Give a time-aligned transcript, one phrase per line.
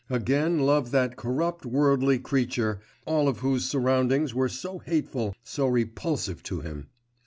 [0.09, 6.41] again love that corrupt worldly creature, all of whose surroundings were so hateful, so repulsive
[6.41, 6.87] to him.